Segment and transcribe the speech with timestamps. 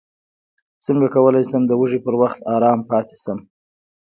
[0.85, 3.39] څنګه کولی شم د وږي پر وخت ارام پاتې شم